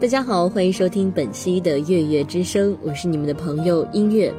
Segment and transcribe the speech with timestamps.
[0.00, 4.32] 大家好，欢迎收听本期的月月之声，我是你们的朋友音乐。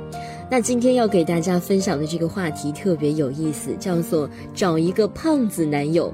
[0.50, 6.12] 那今天要给大家分享的这个话题特别有意思，叫做找一个胖子男友。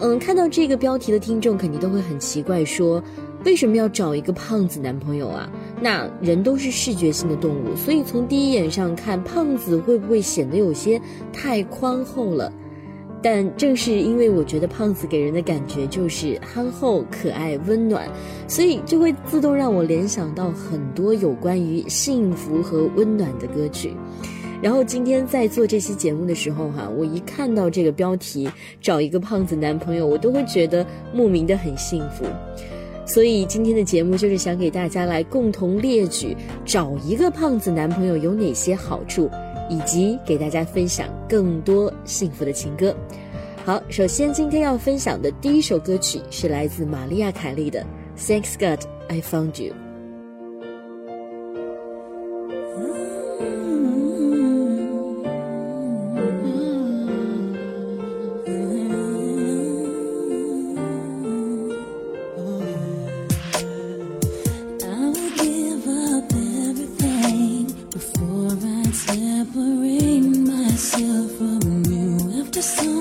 [0.00, 3.00] 嗯，看到这个标题的听众肯定都会很奇怪，说
[3.44, 5.52] 为什么要找一个胖子男朋友啊？
[5.78, 10.98] 那人都是视觉性的动物，所以从第一眼上看，胖子会不会显得有些
[11.30, 12.50] 太宽厚了？
[13.24, 18.08] 但正是因为我觉得胖子给人的感觉就是憨厚、可爱、温暖，
[18.48, 23.94] 所以就会自动让我联想到很多有关于幸福和温暖的歌曲。
[24.60, 28.50] 然后今天在做这期节目的时候，哈，我一看到这个标题
[28.82, 32.24] “找一个胖子男朋友”，我都会觉得莫名的很幸福。
[33.06, 39.30] 所以今天的节目就是想给大家来共同列举找一个胖子男朋友有哪些好处。
[39.70, 42.94] 以及给大家分享更多幸福的情歌。
[43.64, 47.86] 好，首先今天要分享的第一首歌曲是来自玛丽亚·凯莉的
[48.20, 49.72] 《Thanks God I Found You》。
[68.92, 72.91] separate myself from you after so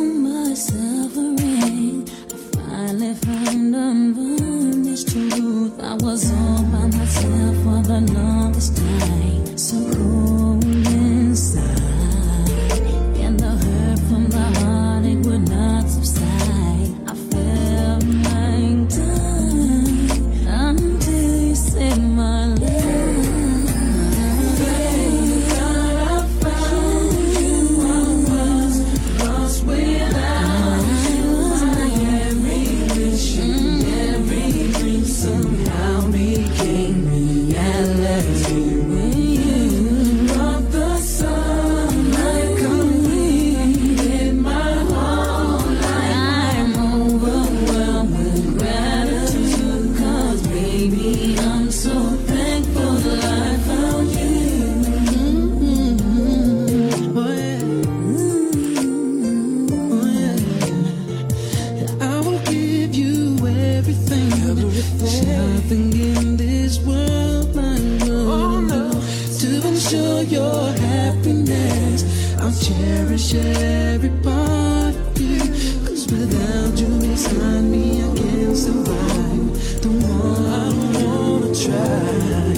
[69.91, 72.05] to your happiness.
[72.39, 75.39] I'll cherish every part of you.
[75.85, 79.81] Cause without you beside me, I can't survive.
[79.81, 82.55] Don't want, I don't wanna try.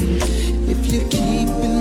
[0.70, 1.73] If you keep it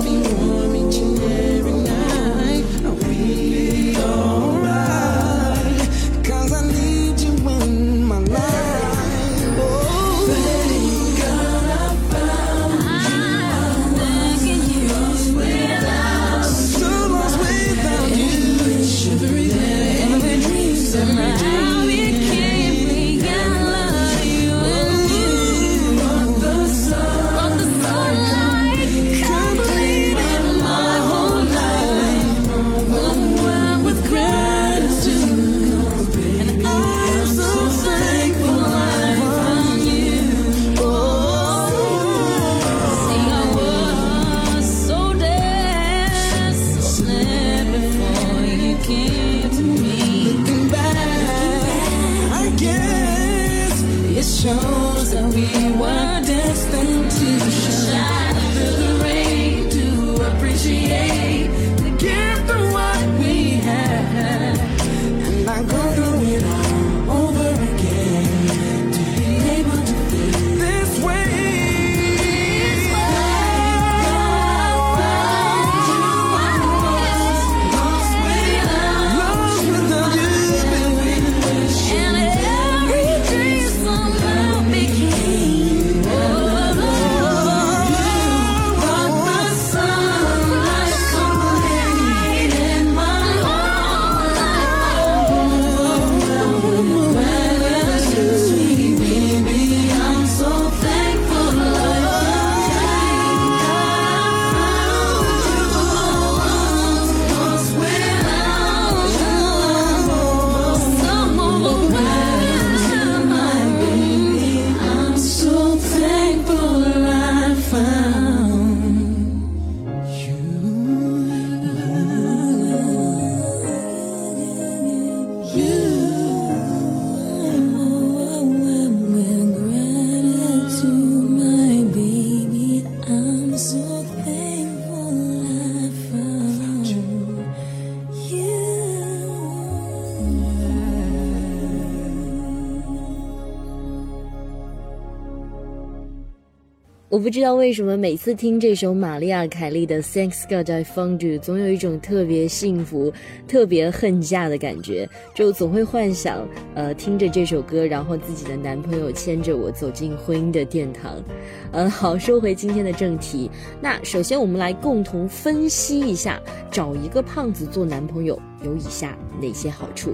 [147.22, 153.12] 不知道为什么每次听这首玛丽亚·凯莉的《Thanks God I Found You》，总有一种特别幸福、
[153.46, 161.22] 特别恨嫁的感觉，就总会幻想，呃，听着这首歌，然后自己的男朋友牵着我走进婚姻的殿堂。
[161.70, 163.48] 嗯，好，说回今天的正题，
[163.80, 166.42] 那首先我们来共同分析一下，
[166.72, 170.12] 找一个胖子做男朋友有以下哪些好处。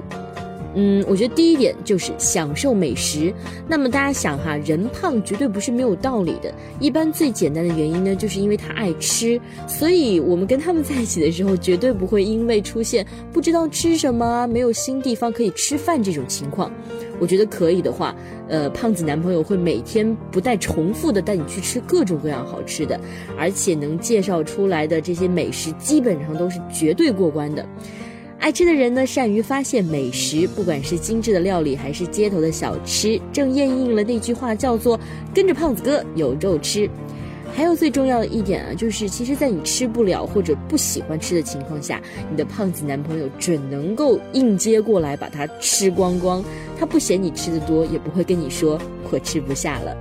[0.80, 3.34] 嗯，我觉得第一点就是享受美食。
[3.66, 6.54] 那么大家想哈，人胖绝对不是没有道理的。
[6.78, 9.40] 一般最简单的原因呢，就是因为他爱吃。
[9.66, 16.70] 所以我们跟他们在一起的时候，绝对不会因为出现不知道吃什么、没有新地方可以吃饭这种情况。
[17.18, 18.14] 我觉得可以的话，
[18.48, 23.00] 呃，胖子男朋友会每天不带重复的带你去吃各种各样好吃的，
[23.36, 27.66] 而且能介绍出来的这些美食基本上都是绝对过关的。
[28.38, 34.98] 爱吃的人呢，善于发现美食，不管是精致的料理还是街头的小吃，正验应了那句话，叫做
[35.34, 36.88] “跟着胖子哥有肉吃”。
[37.52, 42.00] 还有最重要的一点啊，就是其实，在你吃不了或者不喜欢吃的情况下，
[42.30, 46.42] 你的胖子男朋友准能够硬接过来把它吃光光，
[46.78, 48.80] 他不嫌你吃的多，也不会跟你说
[49.10, 49.96] 我吃不下了。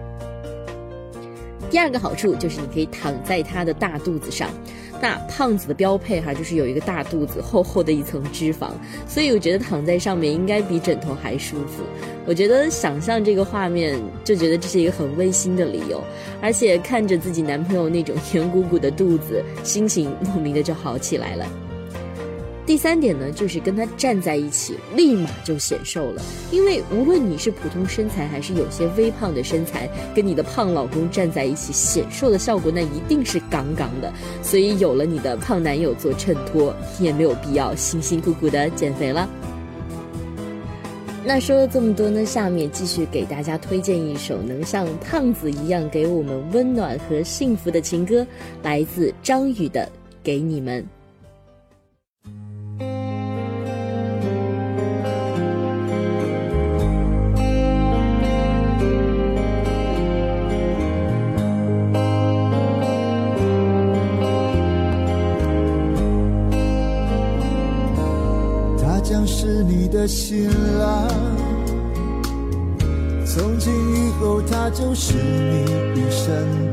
[1.70, 4.50] 第二个好处就是你可以躺在他的大肚子上。
[5.02, 8.72] 那胖子的标配哈，就是有一个大肚子，厚厚的一层脂肪，
[9.08, 11.84] 所以我觉得躺在上面应该比枕头还舒服。
[12.26, 16.04] 我觉得想象这个画面，就觉得这是一个很温馨的理由，
[16.42, 21.46] 而且看着自己男朋友那种圆鼓鼓的肚子，心情莫名的就好起来了。
[22.68, 26.22] 第三点呢，就是跟他站在一起，立马就显瘦了。
[26.52, 34.12] 因为无论你是普通身材还是有些微胖的身材，跟你的胖老公站在一起，显瘦的效果那一定是杠杠的。
[34.44, 39.30] 所以有了你的胖男友做衬托，你也没有必要辛辛苦苦的减肥了。
[41.24, 48.28] 那说了这么多呢，下面继续给大家推荐一首能像胖子一样给我们温暖和幸福的情歌，
[48.62, 49.82] 来自张宇的
[50.22, 50.84] 《给你们》。
[75.00, 76.26] 是你一生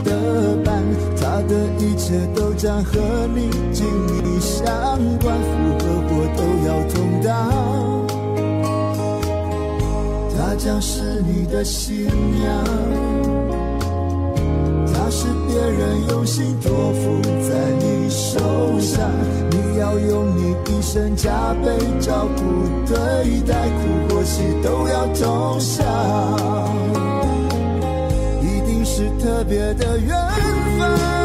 [0.02, 0.82] 的伴，
[1.20, 2.98] 他的一切都将和
[3.34, 4.64] 你紧密相
[5.18, 7.28] 关，福和祸都要同当。
[10.34, 12.64] 他将是你的新娘，
[14.86, 18.40] 他是别人用心托付在你手
[18.80, 19.10] 上，
[19.50, 22.42] 你要用你一生加倍照顾。
[22.86, 25.84] 对待苦或喜都要同享，
[29.24, 30.14] 特别的缘
[30.78, 31.23] 分，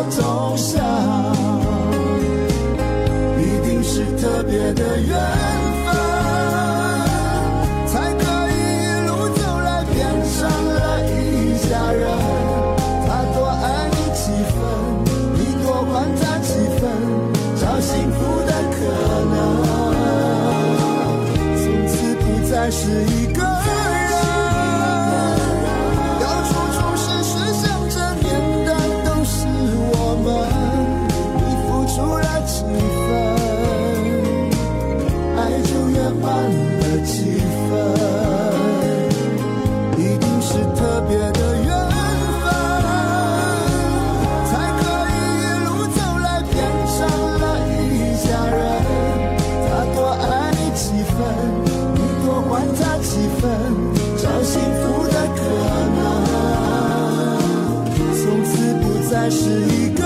[0.00, 0.82] 都要同享，
[3.38, 5.08] 一定是特别的缘
[5.84, 5.92] 分，
[7.86, 11.12] 才可以一路走来变成了一
[11.68, 12.00] 家人。
[13.06, 14.56] 他多爱你几分，
[15.34, 16.82] 你多还他几分，
[17.56, 18.78] 找幸福的可
[19.30, 19.34] 能，
[21.56, 23.19] 从此不再是一
[59.30, 59.99] 是一个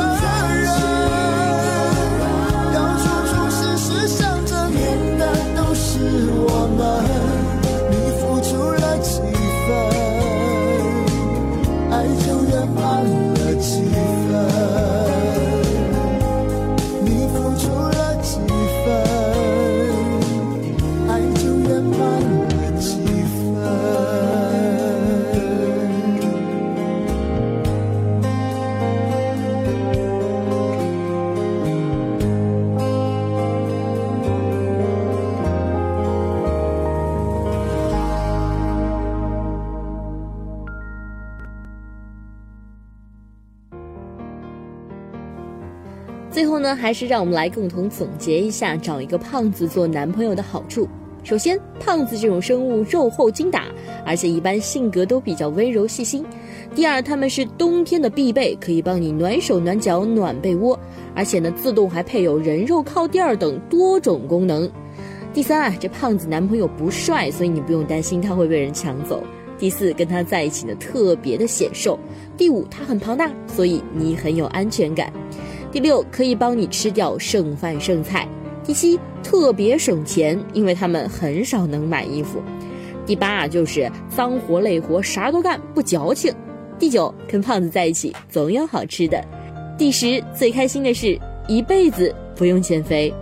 [46.65, 50.89] 呢，还是让我们来共同总结一下找一个胖子做男朋友的好处。
[51.23, 53.67] 首先，胖子这种生物肉厚精打，
[54.05, 56.25] 而且一般性格都比较温柔细心。
[56.75, 60.79] 第二，他们是冬天的必备，可以帮你暖手暖脚暖被窝，
[61.15, 64.71] 而且呢，自动还配有人肉靠垫等多种功能。
[65.35, 69.23] 第三啊，这胖子男朋友不帅，所以你不用担心他会被人抢走。
[69.59, 71.99] 第四，跟他在一起呢特别的显瘦。
[72.37, 75.13] 第五，他很庞大，所以你很有安全感。
[75.75, 78.29] 第六，可以帮你吃掉剩饭剩菜。
[78.63, 82.41] 第七，特别省钱，因为他们很少能买衣服。
[83.05, 86.33] 第八啊，就是脏活累活啥都干，不矫情。
[86.79, 89.21] 第九，跟胖子在一起总有好吃的。
[89.77, 93.13] 第十，最开心的是一辈子不用减肥。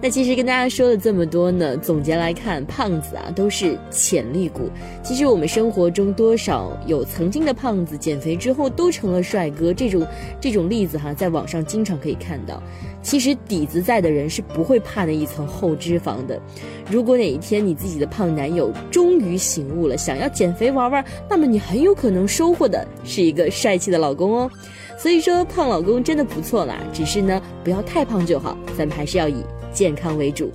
[0.00, 4.70] 那其实跟大家说了这么多呢，总结来看，胖子啊都是潜力股。
[5.02, 10.06] 其实我们生活中多少有曾经的胖子，减肥之后都成了帅哥，这种
[10.40, 12.62] 这种例子哈，在网上经常可以看到。
[13.02, 16.40] 其实底子在的人是不会怕那一层厚脂肪的。
[16.88, 24.50] 如果哪一天你自己的胖男友终于醒悟了，想要减肥玩玩，那么你很有可能收获的是一个帅气的老公哦。
[24.96, 29.42] 所以说，胖老公真的不错啦，只是呢不要太胖就好，咱们还是要以。
[29.78, 30.50] 健康为主。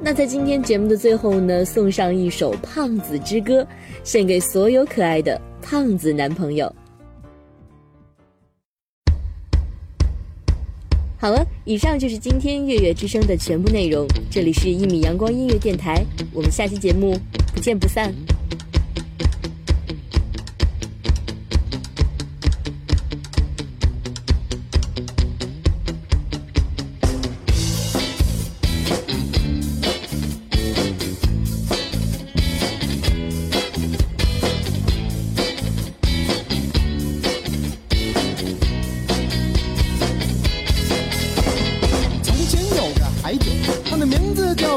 [0.00, 3.62] 那在今天节目的最后呢，送上一首《胖子之歌》，
[4.02, 6.74] 献给所有可爱的胖子男朋友。
[11.16, 14.04] 好了，以上就是今天月月之声的全部内容。
[14.28, 17.16] 这里是一米阳光音乐电台，我们下期节目
[17.54, 18.12] 不见不散。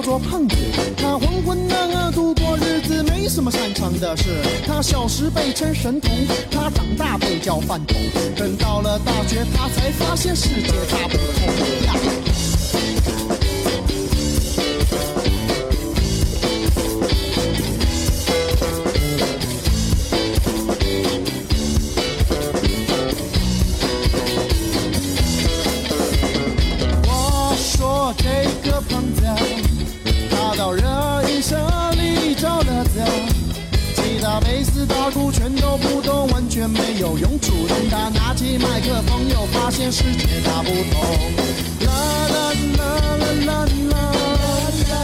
[0.05, 0.55] 做胖子。
[0.95, 4.39] 他浑浑噩噩度过日子，没什么擅长的事。
[4.67, 6.11] 他小时被称神童，
[6.51, 7.97] 他长大被叫饭桶。
[8.35, 12.24] 等到了大学，他才发现世界大不同。
[39.91, 40.99] 世界大不同，
[41.85, 41.89] 啦
[42.27, 42.35] 啦
[42.77, 42.81] 啦
[43.19, 43.49] 啦啦
[43.91, 43.95] 啦，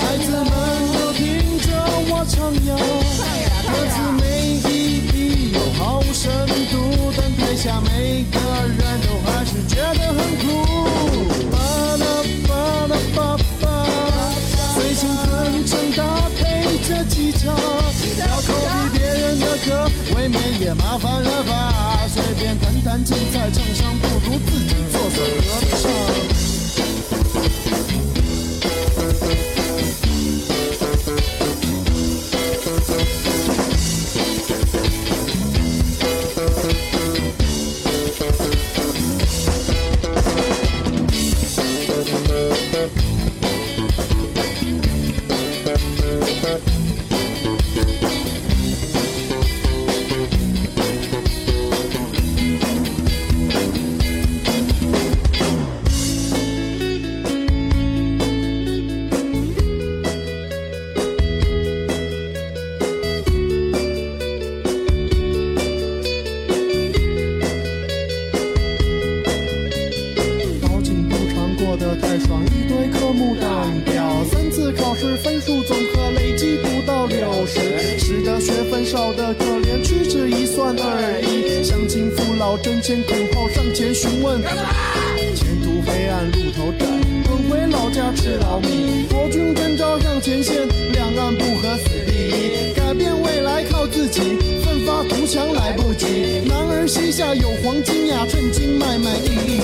[0.01, 0.43] 孩子们
[0.91, 1.19] 都听
[1.59, 1.65] 着
[2.09, 2.69] 我唱呀，
[3.71, 4.23] 歌词每
[4.67, 6.31] 一笔，有好深
[6.71, 6.73] 度，
[7.15, 8.35] 但台下每个
[8.67, 10.45] 人都还是觉得很酷。
[11.51, 11.55] 巴
[11.97, 12.03] 拉
[12.47, 12.51] 巴
[12.87, 13.63] 拉巴巴，
[14.73, 15.99] 随性哼唱搭
[16.37, 16.41] 配
[16.87, 17.39] 着吉他，
[18.19, 21.21] 要 copy 别人的歌，未免也麻烦。
[21.21, 21.70] 了吧
[22.91, 25.47] 便弹弹精彩唱唱，不如自己做首歌
[25.81, 26.30] 唱。
[72.21, 77.59] 一堆科目单表，三次考试分数总和累计不到六十，
[77.97, 81.63] 是的学分少得可怜，屈指一算而已。
[81.63, 84.41] 乡亲父老争先恐后上前询问，
[85.35, 86.85] 前途黑暗路头窄，
[87.27, 89.05] 滚回老家吃老米。
[89.09, 94.21] 国军征召上前线，两岸不和死第一，改变未来靠自己，
[94.63, 96.41] 奋发图强来不及。
[96.47, 99.59] 男儿膝下有黄金呀，趁机卖卖一一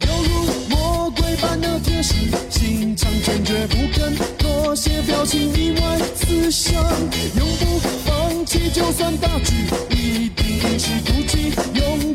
[0.00, 2.14] 有如魔鬼般的天使
[2.50, 9.54] 心肠坚决不肯妥协表情意外思想永不放弃就算大局
[9.90, 11.22] 一定是不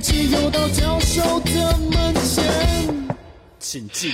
[0.07, 2.41] 起勇气游到教授的门前，
[3.59, 4.13] 请记。